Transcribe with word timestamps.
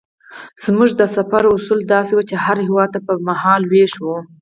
زموږ 0.65 0.89
د 0.95 1.03
سفر 1.15 1.43
اصول 1.55 1.79
داسې 1.93 2.11
وو 2.15 2.27
چې 2.29 2.35
هر 2.45 2.57
هېواد 2.67 2.89
ته 2.93 2.99
به 3.05 3.13
مهال 3.27 3.61
وېش 3.71 3.93
وو. 4.03 4.17